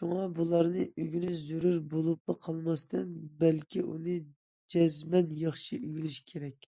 شۇڭا، 0.00 0.24
بۇلارنى 0.34 0.82
ئۆگىنىش 1.04 1.40
زۆرۈر 1.46 1.80
بولۇپلا 1.94 2.36
قالماستىن، 2.44 3.10
بەلكى 3.42 3.82
ئۇنى 3.88 4.16
جەزمەن 4.76 5.34
ياخشى 5.46 5.82
ئۆگىنىش 5.84 6.24
كېرەك. 6.32 6.72